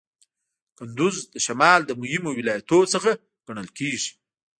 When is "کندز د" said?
0.77-1.35